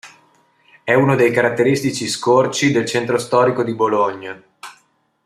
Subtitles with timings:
[0.83, 4.43] È uno dei caratteristici scorci del centro storico di Bologna.